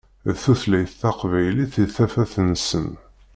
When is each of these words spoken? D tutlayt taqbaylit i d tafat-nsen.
D 0.27 0.31
tutlayt 0.43 0.93
taqbaylit 1.01 1.73
i 1.83 1.85
d 1.87 1.91
tafat-nsen. 1.95 2.89